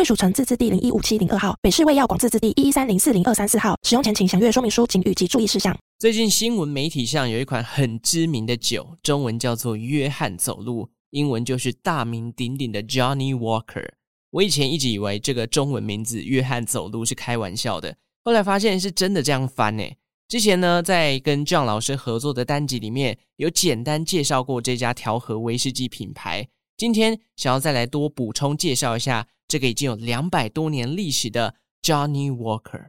[0.00, 3.76] 贵属城自治地零一五七零二号，北市卫药广自治地一一三零四零二三四号。
[3.82, 5.76] 使用前请详阅说明书、请及注意事项。
[5.98, 13.86] 最近新闻媒体上有一款很知名的酒，中文叫做约翰走路，英文就是大名鼎鼎的 Johnny Walker。
[14.30, 19.98] 我以前一直以为这个中文名字约翰走路是开玩笑的，后来发现是真的这样翻诶。
[20.28, 26.48] 之前呢，在跟 John 老师合作的单集里面有简单介绍过这家调和威士忌品牌，
[26.78, 29.26] 今天想要再来多补充介绍一下。
[29.50, 32.84] 这个已经有两百多年历史的 Johnny Walker，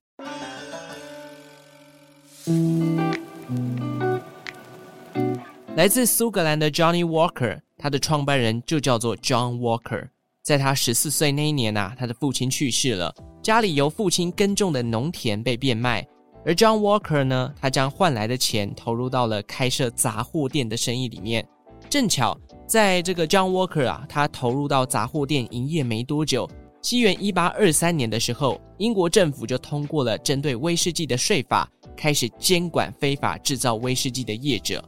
[5.75, 10.09] 来自苏格兰的 Johnny Walker，他的创办人就叫做 John Walker。
[10.43, 16.07] 在他十四岁那一年啊，他的父亲去世了，家里由父亲耕种的农田被变卖，
[16.45, 21.43] 而 John Walker 呢，他将换来的钱投入到了开设杂货店的生意里面，
[21.89, 22.39] 正巧。
[22.67, 26.49] 在这个 John Walker 啊，他投入到杂货店营业没多久，
[26.81, 34.83] 西元一八二三年的时候，英国政府就通过了针对威士忌的税法，开始监管非法制造威士忌的业者。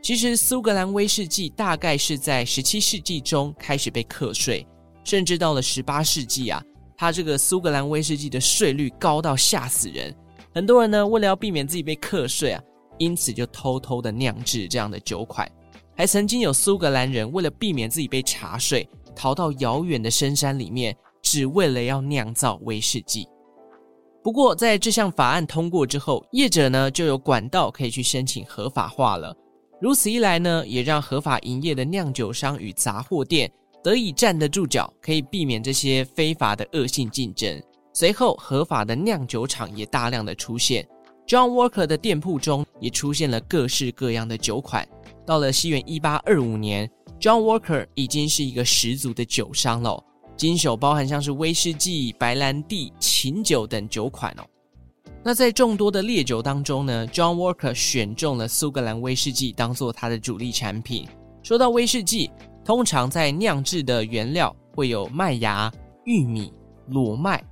[0.00, 4.66] 其实苏格兰威士忌大概是在十七世纪中开始被课税，
[5.04, 6.62] 甚至到了十八世纪啊，
[6.96, 10.14] 它这个苏格兰威士忌的税率高到吓死人。
[10.54, 12.62] 很多人呢，为了要避免自己被课税啊，
[12.96, 15.50] 因此就偷偷的酿制这样的酒款。
[15.98, 23.26] 还曾经有苏格兰人为了避免自己被查税，逃到遥远的深山里面，只为了要酿造威士忌。
[24.22, 29.36] 不过，在这项法案通过之后，业者呢就有管道可以去申请合法化了。
[29.80, 33.50] 如此一来呢，也让合法营业的酿酒商与杂货店
[33.82, 37.60] 得以站得住脚，可以避免这些非法的恶性竞争。
[37.92, 40.86] 随后，合法的酿酒厂也大量的出现
[41.26, 44.88] ，John Walker 的店铺中也出现了各式各样的酒款。
[45.28, 46.90] 到了西元一八二五年
[47.20, 50.02] ，John Walker 已经是一个十足的酒商了，
[50.38, 54.46] 经手包含像是威士忌、白兰地、琴酒等酒款哦。
[55.22, 61.06] 那在众多的烈酒当中呢，John Walker 选中了苏格兰威士忌当做它的主力产品。
[61.42, 62.30] 说到威士忌，
[62.64, 65.70] 通常在酿制的原料会有麦芽、
[66.06, 66.50] 玉米、
[66.86, 67.44] 裸麦，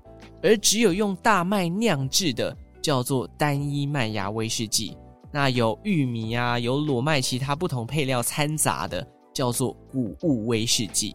[0.42, 4.96] 而只有用大麦酿制的叫做单一麦芽威士忌。
[5.36, 11.14] 那有玉米啊，有裸麦，其他不同配料掺杂的，叫做谷物威士忌。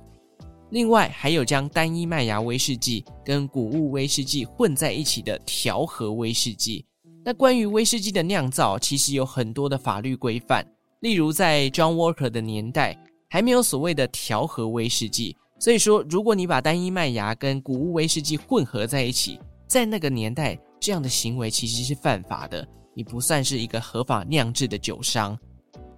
[0.69, 6.85] 另外还有将单一麦芽威士忌跟谷物威士忌混在一起的调和威士忌。
[7.25, 10.63] 那关于威士忌的酿造，其实有很多的法律规范。
[10.99, 12.95] 例如在 John Walker 的年代，
[13.27, 19.39] 还没有所谓的调和威士忌，所以说如果你把单一麦芽跟谷物威士忌混合在一起，
[19.71, 22.67] 在那个年代，这样的行为其实是犯法的。
[22.93, 25.39] 你不算是一个合法酿制的酒商，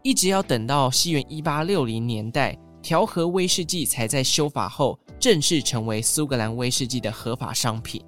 [0.04, 8.00] 一直要等到西元一八六零年代，调和威士忌才在修法后正式成为苏格兰威士忌的合法商品。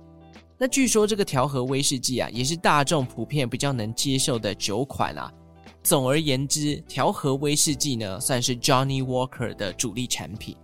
[0.55, 5.33] 那据说这个调和威士忌啊，也是大众普遍比较能接受的酒款啊。
[5.81, 10.55] 总而言之，调和威士忌呢，算是 Johnny Walker 的主力产品。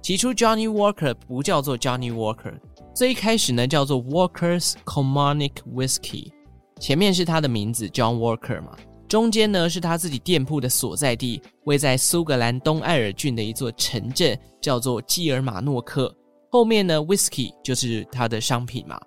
[0.00, 2.54] 起初，Johnny Walker 不叫做 Johnny Walker，
[2.98, 6.32] 最一开始呢叫做 Walker's Comanic Whiskey，。
[6.80, 8.76] 前面是他的名字 John Walker 嘛，
[9.06, 16.12] 中间呢是他自己店铺的所在地，位在苏格兰东艾尔郡的一座城镇，叫做基尔马诺克。
[16.50, 18.98] 后面呢，Whiskey 就是他的商品嘛。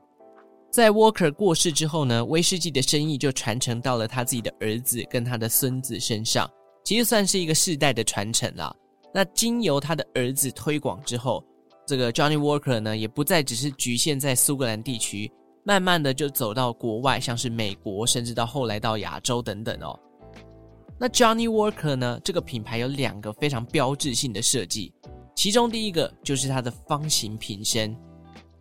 [0.71, 6.49] 在 Walker 过世之后呢，威士忌的生意就传承到了他自己的儿子跟他的孙子身上，
[6.85, 8.73] 其实算是一个世代的传承啦。
[9.13, 11.43] 那经由他的儿子推广之后，
[11.91, 15.29] 这个 Johnny Walker 呢，也不再只是局限在苏格兰地区。
[15.65, 19.99] 慢慢的就走到国外，像是美国，甚至到后来到亚洲等等哦。
[20.97, 22.17] 那 Johnny Walker 呢？
[22.23, 24.93] 这个品牌有两个非常标志性的设计，
[25.35, 27.93] 其中第一个就是它的方形瓶身。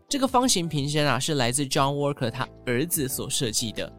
[0.08, 3.93] 这个方形瓶身啊，是来自 John Walker 他儿子所设计的。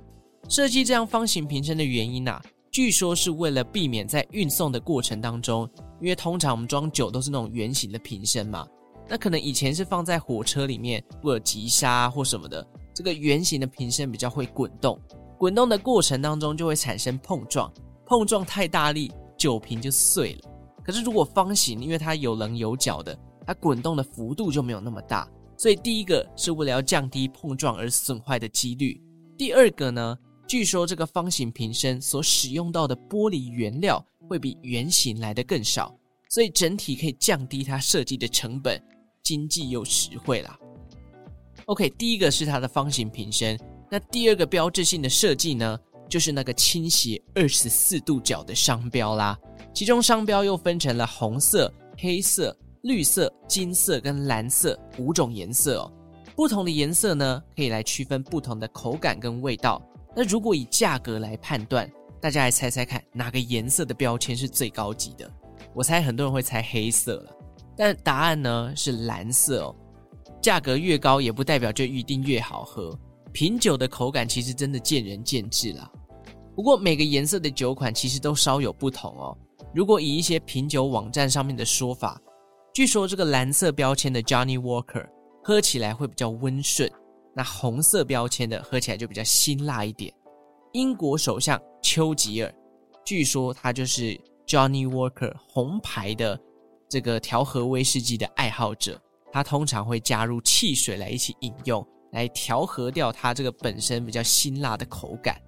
[0.49, 5.69] 设计这样方形瓶身的原因啊，据说是为了避免在运送的过程当中，
[6.01, 8.67] 因为通常我们装酒都是那种圆形的瓶身嘛，
[9.11, 12.65] 那可能以前是放在火车里面，或者急刹或什么的。
[12.93, 14.97] 这个圆形的瓶身比较会滚动，
[15.37, 17.69] 滚动的过程当中就会产生碰撞，
[18.05, 20.49] 碰撞太大力，酒瓶就碎了。
[20.81, 23.13] 可是如果方形，因为它有棱有角的，
[23.45, 25.29] 它滚动的幅度就没有那么大。
[25.57, 28.97] 所以第一个是为了要降低碰撞而损坏的几率。
[29.37, 30.17] 第二个呢，
[30.47, 35.93] 据说这个方形瓶身所使用到的玻璃原料会比圆形来的更少，
[36.29, 38.81] 所以整体可以降低它设计的成本，
[39.31, 40.59] 经济又实惠啦。
[41.67, 43.57] OK，第一个是它的方形瓶身，
[43.89, 45.79] 那第二个标志性的设计呢，
[46.09, 49.39] 就是那个倾斜二十四度角的商标啦。
[49.73, 52.53] 其中商标又分成了红色、黑色。
[52.83, 55.93] 绿色、金色跟蓝色五种颜色哦，
[56.35, 59.79] 不同的颜色呢，可以来区分不同的口感跟味道。
[60.15, 61.87] 那如果以价格来判断，
[62.19, 65.31] 大家来猜猜看，哪个颜色的标签是最高级的？
[65.75, 67.35] 我猜很多人会猜黑色了，
[67.81, 69.75] 但答案呢是蓝色哦。
[70.39, 72.95] 价格越高，也不代表就一定越好喝。
[73.31, 75.91] 品酒的口感其实真的见仁见智啦。
[76.55, 79.35] 不过每个颜色的酒款其实都稍有不同哦。
[79.73, 82.21] 如果以一些品酒网站上面的说法，
[82.71, 85.07] 据说这个蓝色标签的 Johnny Walker
[85.43, 86.87] 喝起来会比较温顺，
[87.35, 90.13] 那红色标签的喝起来就比较辛辣一点。
[90.73, 92.53] 英国首相丘吉尔，
[93.03, 96.39] 据说他就是 Johnny Walker 红牌的
[96.91, 99.01] 这个调和威士忌的爱好者，
[99.31, 105.41] 他通常会加入汽水来一起饮用，来调和掉它这个本身比较辛辣的口感。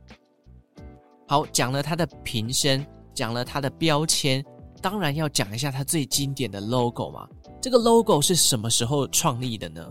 [1.28, 4.42] 好，讲了它的瓶身，讲了它的标签。
[4.82, 7.28] 当然要讲一下它最经典的 logo 嘛。
[7.62, 9.86] 这个 logo 是什么时候创立的呢？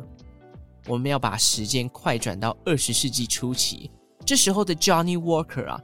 [0.86, 3.90] 我们要把时间快转到二十世纪初期，
[4.24, 5.78] 这时候的 Johnny Walker 啊，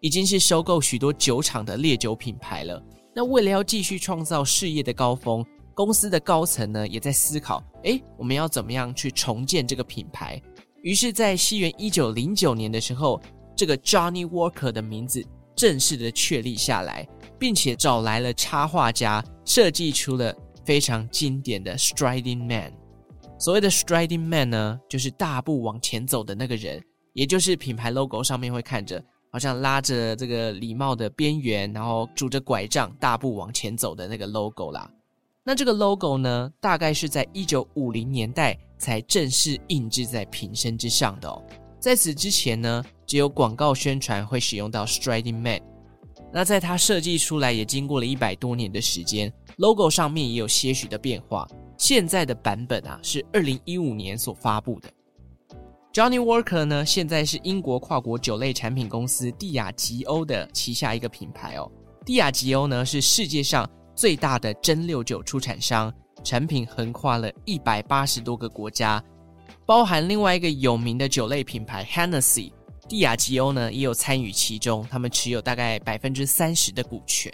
[0.00, 2.82] 已经是收购许多酒厂的烈酒品牌了。
[3.14, 5.44] 那为了要继续创造事业的高峰，
[5.74, 10.40] 公司的高层呢也在思考：诶，我们要怎么样去重建这个品牌？
[10.82, 13.20] 于是，在西元一九零九年的时候，
[13.56, 15.24] 这个 Johnny Walker 的名字
[15.54, 17.08] 正式的确立下来。
[17.42, 20.32] 并且找来了插画家，设计出了
[20.64, 22.72] 非常经典的 Striding Man。
[23.36, 26.80] 所谓的 Striding Man 呢，就是大步往前走的那个人，
[27.14, 34.88] 也就是品牌 logo 上面会看着好像拉着这个礼帽的边缘，然后拄着拐杖大步往前走的那个 logo 啦。
[35.42, 41.42] 那这个 logo 呢，大概是在一九五零年代才正式印制在瓶身之上的哦。
[41.80, 45.62] 在此之前呢，只有广告宣传会使用到 Striding Man。
[46.30, 51.48] 那在它设计出来也经过了一百多年的时间，logo 上面也有些许的变化。
[51.78, 54.88] 现在的版本啊是二零一五年所发布的。
[55.92, 61.70] Johnny Walker 呢，现在是英国跨国酒类产品公司帝亚吉欧的旗下一个品牌哦。
[62.06, 65.92] 帝亚吉欧呢是世界上最大的蒸馏酒出产商，
[66.24, 69.04] 产品横跨了一百八十多个国家，
[69.66, 72.52] 包含另外一个有名的酒类品牌 Hennessy。
[72.88, 77.30] 帝亚吉欧呢也有参与其中，他们持有大概百分之三十的股权。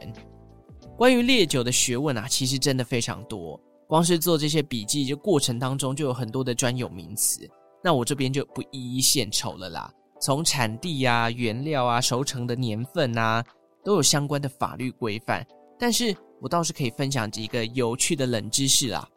[0.97, 3.59] 关于烈酒的学问啊，其实真的非常多。
[3.87, 7.49] 光是做这些笔记，就过程当中就有很多的专有名词。
[7.83, 9.93] 那我这边就不一一献丑了啦。
[10.21, 13.45] 从产地啊、原料啊、熟成的年份啊，
[13.85, 15.47] 都有相关的法律规范。
[15.79, 19.09] 但是我倒是可以分享几个有趣的冷知识啦。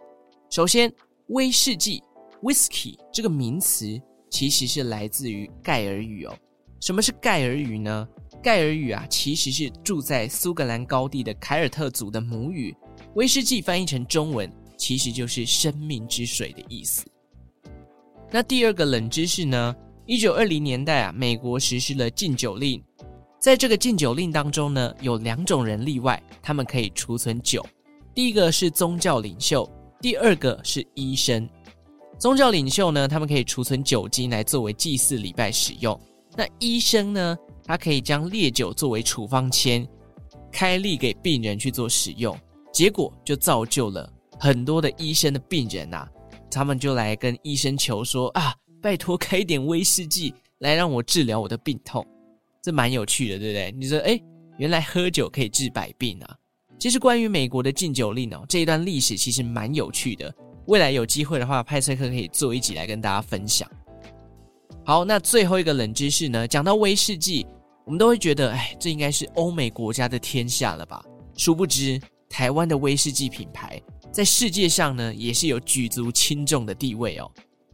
[0.50, 0.94] 首先，
[1.28, 2.04] 威士忌
[2.42, 4.02] （whisky） 这个名词。
[4.32, 6.34] 其实是来自于盖尔语哦。
[6.80, 8.08] 什么是盖尔语呢？
[8.42, 12.74] 盖尔语啊，其实是住在苏格兰高地的凯尔特族的母语。
[13.16, 17.04] 威士忌翻译成中文，其实就是“生命之水”的意思。
[18.34, 19.76] 那第二个冷知识呢？
[20.06, 22.82] 一九二零年代啊，美国实施了禁酒令。
[23.40, 27.66] 在这个禁酒令当中呢，有两种人例外，他们可以储存酒。
[28.16, 31.48] 第一个是宗教领袖，第二个是医生。
[32.18, 36.00] 宗教领袖呢，他们可以储存酒精来作为祭祀礼拜使用。
[36.38, 39.86] 那医生呢，他可以将烈酒作为处方签，
[40.52, 42.38] 开立给病人去做使用。
[42.72, 46.10] 结果就造就了很多的医生的病人、啊，
[46.52, 52.06] 他们就来跟医生求说啊，拜托开点威士忌来让我治疗我的病痛。
[52.62, 53.72] 这蛮有趣的，对不对？
[53.76, 54.22] 你说，诶，
[54.58, 56.38] 原来喝酒可以治百病啊！
[56.78, 60.32] 其实关于美国的禁酒令哦，这一段历史其实蛮有趣的。
[60.68, 63.68] 未来有机会的话，派翠克可以做一集来跟大家分享。
[64.84, 66.48] 好，那最后一个冷知识呢？
[66.48, 67.48] 讲到威士忌，
[67.86, 71.04] 我们都会觉得，哎，这应该是欧美国家的天下了吧？
[71.36, 73.82] 殊不知，台湾的威士忌品牌
[74.12, 77.32] 在世界上呢，也是有举足轻重的地位哦。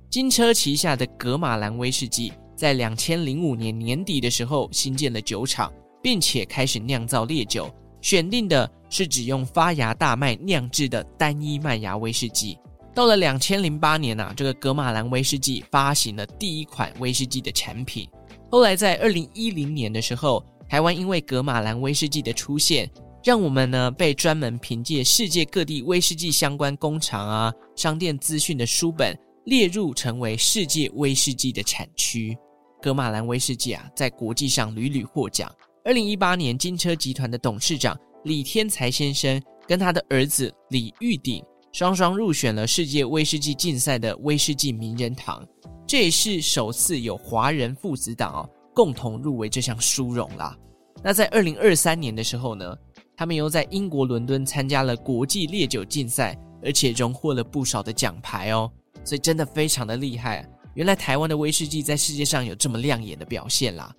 [0.09, 12.57] 金车旗下的格马兰威士忌，在两千零五年年底的时候新建了酒厂，并且开始酿造烈酒，选定的是只用发芽大麦酿制的单一麦芽威士忌。
[12.93, 18.07] 到了两千零八年啊，这个格马兰威士忌发行了第一款威士忌的产品。
[18.49, 22.89] 后来在二零一零年的时候，台湾因为格马兰威士忌的出现，
[23.27, 32.37] 让我们呢被专门凭借世界各地威士忌相关工厂啊、商店资讯的书本列入成为世界威士忌的产区。
[32.81, 35.53] 格马兰威士忌啊，在国际上屡屡获奖。
[35.83, 41.43] 二零一八年，金车集团的董事长李天才先生跟他的儿子李玉鼎
[41.73, 45.45] 双双入选了世界威士忌竞赛的威士忌名人堂，
[45.85, 50.57] 这也是首次有华人父子档哦共同入围这项殊荣啦。
[51.03, 52.73] 那在二零二三年的时候呢，
[53.17, 58.71] 他们又在英国伦敦参加了国际烈酒竞赛，而且荣获了不少的奖牌哦，
[59.03, 60.47] 所以真的非常的厉害。
[60.75, 63.91] 原来台湾的威士忌在世界上有这么亮眼的表现啦。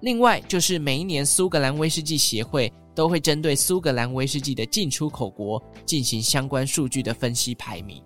[0.00, 8.02] 另外，就是每一年苏格兰威士忌协会都会针对苏格兰威士忌的进出口国进行相关数据的分析排名。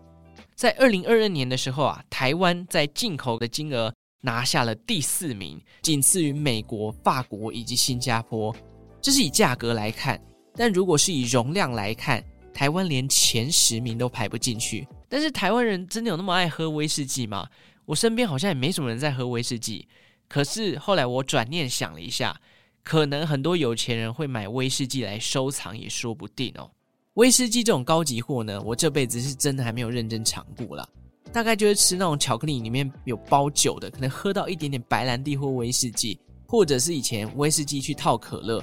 [0.56, 8.52] 在二零二二年的时候啊，台湾在进口的金额拿下了第四名，仅次于美国、法国以及新加坡。
[9.00, 10.20] 这是以价格来看。
[10.58, 12.22] 但如果是以容量来看，
[12.52, 14.86] 台湾连前十名都排不进去。
[15.08, 17.48] 但是台湾人真的有那么爱喝威士忌吗？
[17.86, 19.86] 我身边好像也没什么人在喝威士忌。
[20.28, 22.38] 可是后来我转念想了一下，
[22.82, 26.68] 可能很多有钱人会买威士忌来收藏，也说不定哦。
[27.14, 30.86] 威士忌这种高级货呢，我这辈子是真的还没有认真尝过啦。
[31.32, 38.62] 大概就是吃那种巧克力里面有包酒的，可能喝到一点点白兰地或威士忌，或者是以前威士忌去套可乐。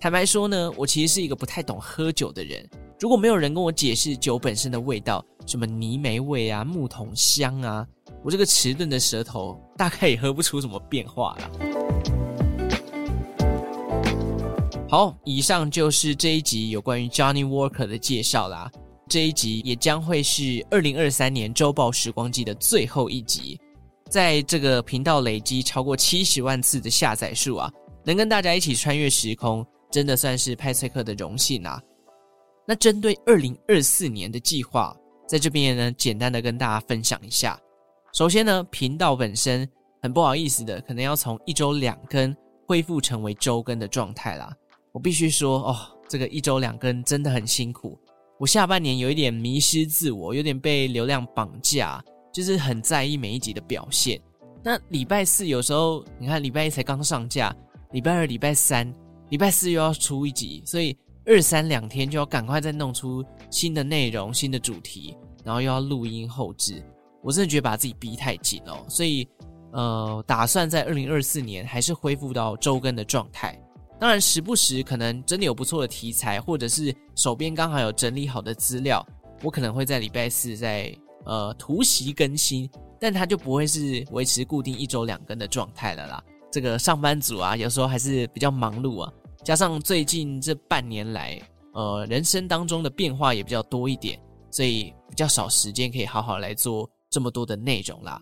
[0.00, 2.64] 坦白说呢，我其实是一个不太懂喝酒的人。
[3.00, 7.84] 如果没有人跟我解释酒本身的味道，什么泥煤味啊、木桶香啊，
[8.22, 11.50] 我这个迟钝的舌头大概也喝不出什么变化了。
[14.88, 18.70] 好，以上就是这一集有关于 Johnny Walker 的介绍啦。
[19.08, 23.58] 这一集也将会是二零二三年周报时光机的最后一集，
[24.08, 27.68] 在这个频道累积超过七十万次的下载数啊，
[28.04, 29.66] 能跟大家一起穿越时空。
[29.90, 31.80] 真的算是派翠克的荣幸啊！
[32.66, 34.94] 那针对二零二四年的计划，
[35.26, 37.58] 在这边呢，简单的跟大家分享一下。
[38.12, 39.68] 首先呢，频道本身
[40.02, 44.54] 很不好意思的，可能要从一周两更恢复成为周更的状态啦。
[44.92, 45.76] 我必须说，哦，
[46.08, 47.98] 这个一周两更真的很辛苦。
[48.38, 52.02] 我下半年有一点迷失自我，有点被流量绑架，
[52.32, 54.20] 就是很在意每一集的表现。
[54.62, 57.54] 那礼拜四有时候，你看礼拜一才刚上架，
[57.92, 58.92] 礼拜二、礼拜三。
[59.30, 66.82] 礼拜四又要出一集，所以二三两天就要赶快再弄出新的内容、新的主题，然后又要录音后制。
[67.22, 69.28] 我真的觉得把自己逼太紧哦，所以
[69.72, 73.60] 呃，打算在二零二四年还是恢复到周更的状态。
[74.00, 79.04] 当然，时不时可能真的有不错的题材，或者是手边刚好有整理好的资料，
[79.42, 82.70] 我可能会在礼拜四再呃突袭更新，
[83.00, 86.24] 但它就不会是维持固定一周两更的状态了啦。
[86.50, 89.12] 这个上班族啊，有时候还是比较忙碌啊。
[89.44, 91.40] 加上最近这半年来，
[91.72, 94.18] 呃，人生当中的变化也比较多一点，
[94.50, 98.20] 所以比较少时间可以好好来做这么多的内容啦。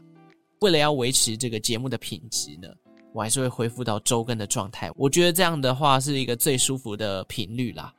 [0.60, 2.68] 为了要维持这个节目的品质呢，
[3.12, 4.90] 我还是会恢复到周更的状态。
[4.96, 7.92] 我觉得这样的话是一个最舒服的频率啦。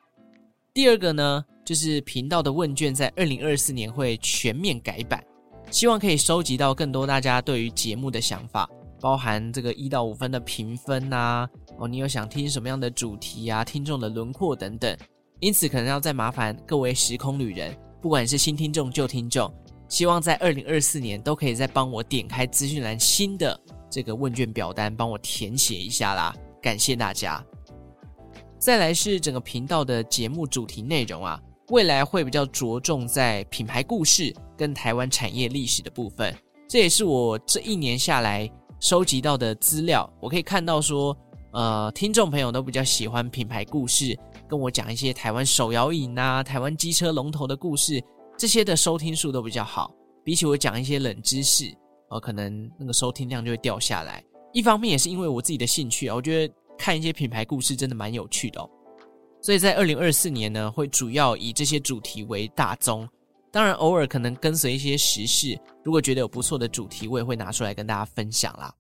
[0.74, 5.24] 第二个呢，就是频道的问卷在二零二四年会全面改版，
[5.72, 8.70] 希望可以收集到更多大家对于节目的想法。
[9.00, 13.64] 包含这个一到五分的评分呐，哦，你有想听什么样的主题啊？
[13.64, 14.98] 听众的轮廓等等，
[15.40, 19.54] 因此可能要再麻烦各位时空旅人，不管是新听众旧听众，
[19.88, 27.44] 希望在二零二四年都可以再帮我点开资讯栏新的这个问卷表单，帮我填写一下啦，感谢大家。
[28.58, 31.40] 再来是整个频道的节目主题内容啊，
[31.70, 36.36] 未来会比较着重在品牌故事跟台湾产业历史的部分，
[36.68, 38.50] 这也是我这一年下来。
[38.80, 41.16] 收集到的资料，我可以看到说，
[41.52, 44.18] 呃，听众朋友都比较喜欢品牌故事，
[44.48, 48.04] 跟我讲一些台湾手摇饮啊、台湾机车龙头的故事，
[48.38, 49.92] 这些的收听数都比较好。
[50.24, 51.74] 比起我讲一些冷知识，
[52.10, 54.24] 呃，可能那个收听量就会掉下来。
[54.54, 58.70] 一方面也是因为我自己的兴趣啊，我觉得看一些品牌故事真的蛮有趣的哦。
[59.42, 63.08] 所以在二零二四年呢，会主要以这些主题为大宗。
[63.58, 68.72] 当然，偶尔可能跟随一些时事，如果觉得有不错的主题，我也会拿出来跟大家分享啦。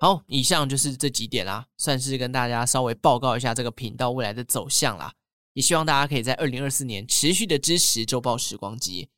[0.00, 5.12] 好，以上就是这几点啦，算是跟大家稍微报告一下这个频道未来的走向啦。
[5.52, 9.08] 也希望大家可以在二零二四年持续的支持周报时光机。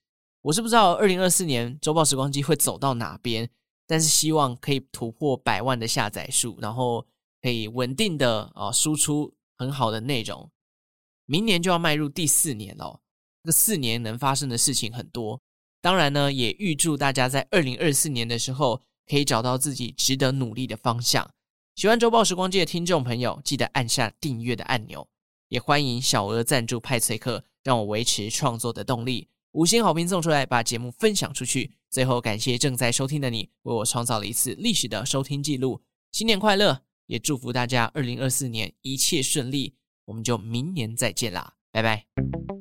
[0.42, 3.48] 我是不知道二零二四年周报时光机会走到哪边，
[3.86, 7.06] 但是希望可以突破百万的下载数，然后
[7.40, 10.50] 可以稳定的啊输出很好的内容。
[11.24, 12.99] 明年就要迈入第四年了。
[13.42, 15.40] 这四年能发生的事情很多，
[15.80, 21.30] 当然呢，也预祝大家在二零二四年的时候可以找到自己值得努力的方向。
[21.76, 25.08] 喜欢周报时光机的听众朋友，记得按下订阅的按钮。
[25.48, 29.28] 也欢迎小额赞助派翠克，让我维持创作的动力。
[29.52, 31.72] 五星好评送出来，把节目分享出去。
[31.88, 35.80] 最后，感谢正在收听的你，为我创造了一次历史的收听记录。
[36.12, 36.82] 新年快乐！
[37.06, 39.74] 也祝福大家二零二四年一切顺利。
[40.04, 42.59] 我们就明年再见啦，拜拜。